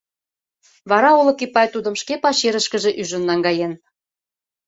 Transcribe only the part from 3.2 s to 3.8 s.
наҥгаен.